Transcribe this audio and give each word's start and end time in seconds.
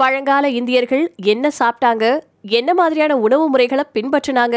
பழங்கால 0.00 0.48
இந்தியர்கள் 0.48 1.02
என்ன 1.30 1.46
சாப்பிட்டாங்க? 1.58 2.04
என்ன 2.58 2.74
மாதிரியான 2.74 3.16
உணவு 3.16 3.48
முறைகளை 3.48 3.84
பின்பற்றினாங்க? 3.94 4.56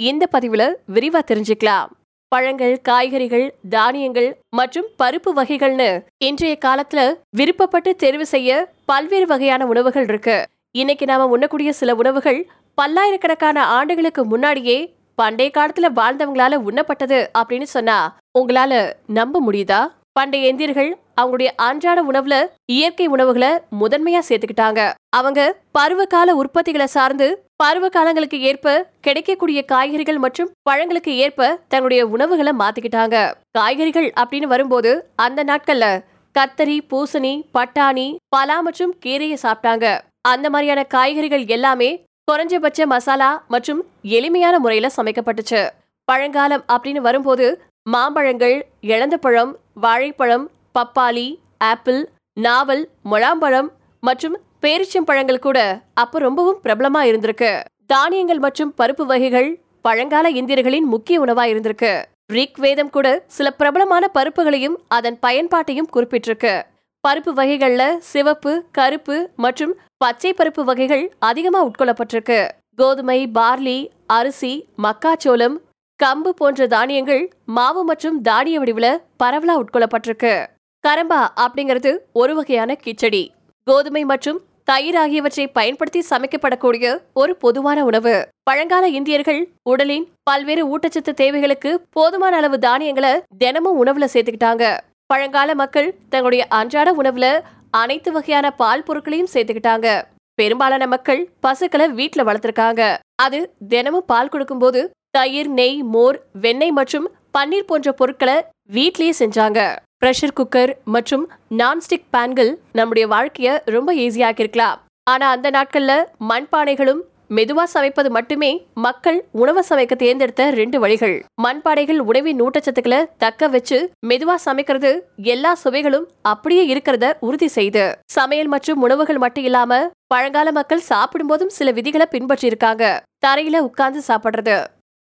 இந்த 0.00 0.24
பதிவுல 0.32 0.62
விரிவா 0.94 1.20
தெரிஞ்சுக்கலாம். 1.30 1.88
பழங்கள் 2.32 2.74
காய்கறிகள் 2.80 3.46
தானியங்கள் 3.68 4.28
மற்றும் 4.50 4.86
பருப்பு 4.98 5.30
வகைகள்னு 5.36 5.88
இன்றைய 6.28 6.58
காலத்துல 6.64 7.00
விருப்பப்பட்டு 7.36 7.90
தேர்வு 8.02 8.26
செய்ய 8.26 8.50
பல்வேறு 8.84 9.26
வகையான 9.26 9.66
உணவுகள் 9.66 10.06
இருக்கு. 10.10 10.36
இன்னைக்கு 10.70 11.06
நாம 11.06 11.26
உண்ணக்கூடிய 11.34 11.72
சில 11.72 11.94
உணவுகள் 11.94 12.40
பல்லாயிரக்கணக்கான 12.74 13.64
ஆண்டுகளுக்கு 13.78 14.24
முன்னாடியே 14.24 14.78
பண்டைய 15.14 15.50
காலத்துல 15.54 15.86
வாழ்ந்தவங்களால 15.98 16.62
உண்ணப்பட்டது 16.68 17.20
அப்படின்னு 17.38 17.68
சொன்னா 17.76 17.98
உங்களால 18.38 18.92
நம்ப 19.06 19.42
முடியுதா? 19.46 19.80
பண்டைய 20.16 20.50
இந்தியர்கள் 20.52 20.90
அவங்களுடைய 21.20 21.50
அன்றாட 21.66 21.98
உணவுல 22.10 22.34
இயற்கை 22.74 23.06
உணவுகளை 23.14 23.50
முதன்மையா 23.80 24.20
சேர்த்துக்கிட்டாங்க. 24.28 24.80
அவங்க 25.18 25.40
பருவகால 25.76 26.28
உற்பத்திகளை 26.42 26.86
சார்ந்து 26.94 27.26
பருவ 27.62 27.88
காலங்களுக்கு 27.88 28.38
ஏற்ப 28.50 28.74
கிடைக்கக்கூடிய 29.06 29.60
காய்கறிகள் 29.72 30.20
மற்றும் 30.24 30.50
பழங்களுக்கு 30.68 31.12
ஏற்ப 31.24 31.48
தங்களுடைய 31.68 32.02
உணவுகளை 32.14 32.52
மாத்திக்கிட்டாங்க. 32.62 33.16
காய்கறிகள் 33.58 34.08
அப்படின்னு 34.20 34.48
வரும்போது 34.54 34.92
அந்த 35.26 35.44
நாட்கள்ல 35.50 35.86
கத்தரி 36.34 36.78
பூசணி 36.90 37.34
பட்டாணி 37.56 38.08
பலா 38.34 38.56
மற்றும் 38.66 38.94
கீரையை 39.04 39.36
சாப்பிட்டாங்க. 39.44 39.86
அந்த 40.32 40.46
மாதிரியான 40.54 40.82
காய்கறிகள் 40.94 41.44
எல்லாமே 41.56 41.90
குறைஞ்சபட்ச 42.28 42.86
மசாலா 42.92 43.30
மற்றும் 43.54 43.80
எளிமையான 44.16 44.54
முறையில 44.64 44.88
சமைக்கப்பட்டுச்சு. 44.96 45.62
பழங்காலம் 46.08 46.64
அப்படின்னு 46.74 47.02
வரும்போது 47.08 47.46
மாம்பழங்கள் 47.92 48.56
இழந்தப்பழம் 48.92 49.52
வாழைப்பழம் 49.80 50.50
பப்பாளி 50.74 51.38
ஆப்பிள் 51.58 52.08
நாவல் 52.34 52.88
முழாம்பழம் 53.10 53.68
மற்றும் 54.00 54.36
பேரிச்சம்பழங்கள் 54.62 55.38
கூட 55.38 55.58
அப்ப 55.94 56.18
ரொம்பவும் 56.18 56.60
பிரபலமா 56.62 57.00
இருந்திருக்கு. 57.08 57.60
தானியங்கள் 57.86 58.38
மற்றும் 58.38 58.74
பருப்பு 58.78 59.02
வகைகள் 59.02 59.60
பழங்கால 59.82 60.30
இந்தியர்களின் 60.30 60.84
முக்கிய 60.84 61.20
உணவா 61.20 61.44
இருந்திருக்கு. 61.52 62.04
ரிக் 62.32 62.58
வேதம் 62.58 62.90
கூட 62.90 63.22
சில 63.26 63.50
பிரபலமான 63.50 64.10
பருப்புகளையும் 64.14 64.76
அதன் 64.88 65.18
பயன்பாட்டையும் 65.26 65.90
குறிப்பிட்டிருக்கு. 65.92 66.62
பருப்பு 67.08 67.32
வகைகள்ல 67.36 67.98
சிவப்பு 67.98 68.64
கருப்பு 68.72 69.30
மற்றும் 69.36 69.74
பச்சை 69.96 70.32
பருப்பு 70.32 70.64
வகைகள் 70.64 71.14
அதிகமா 71.18 71.60
உட்கொள்ளப்பட்டிருக்கு. 71.66 72.48
கோதுமை 72.76 73.30
பார்லி 73.34 73.88
அரிசி 74.06 74.66
மக்காச்சோளம் 74.82 75.56
கம்பு 76.02 76.28
போன்ற 76.28 76.66
தானியங்கள் 76.66 77.22
மாவு 77.46 77.84
மற்றும் 77.84 78.20
தானிய 78.20 78.60
வடிவுல 78.60 78.86
பரவலா 79.22 79.54
உட்கொள்ளப்பட்டிருக்கு. 79.62 80.46
கரம்பா 80.84 81.20
அப்படிங்கிறது 81.44 81.98
ஒரு 82.12 82.34
வகையான 82.34 82.76
கிச்சடி. 82.84 83.28
கோதுமை 83.64 84.04
மற்றும் 84.04 84.40
தயிர் 84.64 84.96
ஆகியவற்றை 84.96 85.48
பயன்படுத்தி 85.48 86.04
சமைக்கப்படக்கூடிய 86.10 86.98
ஒரு 87.14 87.36
பொதுவான 87.36 87.84
உணவு. 87.84 88.28
பழங்கால 88.42 88.88
இந்தியர்கள் 88.88 89.48
உடலின் 89.62 90.06
பல்வேறு 90.22 90.64
ஊட்டச்சத்து 90.72 91.14
தேவைகளுக்கு 91.14 91.86
போதுமான 91.90 92.36
அளவு 92.36 92.58
தானியங்களை 92.58 93.22
தினமும் 93.38 93.78
உணவுல 93.84 94.08
சேர்த்துக்கிட்டாங்க. 94.12 94.76
பழங்கால 95.06 95.54
மக்கள் 95.54 95.94
தங்களுடைய 96.08 96.46
அன்றாட 96.48 96.92
உணவுல 96.92 97.40
அனைத்து 97.70 98.12
வகையான 98.12 98.50
பால் 98.50 98.82
பொருட்களையும் 98.82 99.32
சேர்த்துக்கிட்டாங்க. 99.32 100.02
பெரும்பாலான 100.34 100.86
மக்கள் 100.86 101.28
பசுக்களை 101.40 101.86
வீட்டுல 101.92 102.24
வளர்த்திருக்காங்க. 102.28 102.96
அது 103.14 103.54
தினமும் 103.68 104.06
பால் 104.06 104.28
கொடுக்கும்போது 104.28 104.90
தயிர் 105.16 105.50
நெய் 105.58 105.78
மோர் 105.94 106.16
வெண்ணெய் 106.44 106.76
மற்றும் 106.78 107.06
பன்னீர் 107.34 107.68
போன்ற 107.70 107.88
பொருட்களை 107.98 108.36
வீட்லயே 108.76 109.12
செஞ்சாங்க. 109.20 109.60
ப்ரெஷர் 110.00 110.36
குக்கர் 110.38 110.72
மற்றும் 110.94 111.24
நான்ஸ்டிக் 111.60 112.08
பேன்கள் 112.14 112.50
நம்முடைய 112.78 113.04
வாழ்க்கையை 113.12 113.52
ரொம்ப 113.74 113.90
ஈஸியாக்கிருக்கலாம் 114.04 114.80
ஆனா 115.12 115.26
அந்த 115.34 115.48
நாட்கள்ல 115.56 115.92
மண்பானைகளும் 116.30 117.02
மெதுவா 117.36 117.64
சமைப்பது 117.74 118.08
மட்டுமே 118.16 118.50
மக்கள் 118.84 119.18
உணவை 119.42 119.62
சமைக்க 119.68 119.94
தேர்ந்தெடுத்த 120.02 120.42
ரெண்டு 120.58 120.78
வழிகள். 120.82 121.16
மண்பானைகள் 121.44 122.00
உணவின் 122.10 122.42
ஊட்டச்சத்துக்களை 122.44 123.00
தக்க 123.24 123.48
வச்சு 123.54 123.78
மெதுவா 124.10 124.36
சமைக்கிறது 124.46 124.92
எல்லா 125.34 125.52
சுவைகளும் 125.62 126.06
அப்படியே 126.32 126.62
இருக்கிறத 126.74 127.08
உறுதி 127.28 127.48
செய்து. 127.56 127.84
சமையல் 128.18 128.52
மற்றும் 128.54 128.82
உணவுகள் 128.86 129.22
மட்டும் 129.24 129.48
இல்லாம 129.50 129.80
பழங்கால 130.14 130.52
மக்கள் 130.60 130.88
சாப்பிடும்போதும் 130.92 131.54
சில 131.58 131.70
விதிகளை 131.78 132.08
பின்பற்றி 132.10 132.46
இருக்காங்க 132.52 132.84
தரையில 133.26 133.66
உட்கார்ந்து 133.68 134.02
சாப்பிடுறது. 134.08 134.56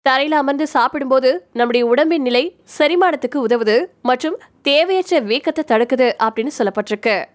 தரையில் 0.01 0.37
அமர்ந்து 0.37 0.67
சாப்பிடும்போது 0.67 1.47
நம்முடைய 1.53 1.85
உடம்பின் 1.85 2.21
நிலை 2.21 2.55
செரிமானத்துக்கு 2.77 3.35
உதவுது 3.35 3.85
மற்றும் 4.01 4.37
தேவையற்ற 4.61 5.21
வீக்கத்தை 5.21 5.63
தடுக்குது 5.67 6.07
அப்படின்னு 6.23 6.51
சொல்லப்பட்டிருக்கு. 6.57 7.25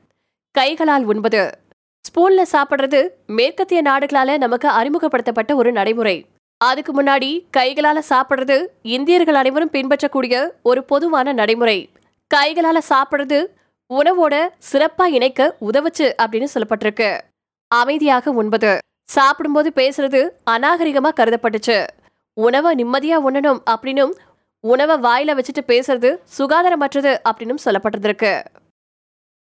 கைகளால் 0.51 1.05
உண்பது. 1.05 1.59
ஸ்பூன்ல 2.05 2.43
சாப்பிடுறது 2.53 3.09
மேற்கத்திய 3.27 3.83
நாடுகளால 3.83 4.39
நமக்கு 4.39 4.69
அறிமுகப்படுத்தப்பட்ட 4.69 5.55
ஒரு 5.55 5.73
நடைமுறை. 5.73 6.27
அதுக்கு 6.65 7.03
முன்னாடி 7.03 7.31
கைகளால 7.57 8.03
சாப்பிடுறது 8.11 8.67
இந்தியர்கள் 8.83 9.35
அனைவரும் 9.35 9.71
பின்பற்றக்கூடிய 9.71 10.55
ஒரு 10.63 10.85
பொதுவான 10.85 11.33
நடைமுறை. 11.33 11.91
கைகளால 12.35 12.79
சாப்பிடுறது 12.89 13.47
உணவோட 13.95 14.49
சிறப்பா 14.73 15.05
இணைக்க 15.05 15.57
உதவுச்சு 15.61 16.13
அப்படின்னு 16.23 16.47
சொல்லப்பட்டிருக்கு. 16.55 17.21
அமைதியாக 17.69 18.31
உண்பது. 18.31 18.79
சாப்பிடும்போது 19.11 19.73
பேசுறது 19.75 20.29
அநாகரிகமா 20.51 21.11
கருதப்பட்டுச்சு. 21.21 21.87
உணவை 22.37 22.71
நிம்மதியா 22.75 23.17
உண்ணணும் 23.27 23.61
அப்படின்னும் 23.71 24.13
உணவை 24.65 24.97
வாயில 25.01 25.35
வச்சுட்டு 25.35 25.63
பேசுறது 25.67 26.11
சுகாதாரமற்றது 26.39 27.13
அப்படின்னும் 27.29 27.65
சொல்லப்பட்டிருக்கு 27.65 28.33